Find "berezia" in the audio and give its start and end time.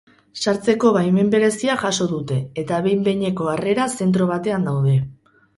1.35-1.75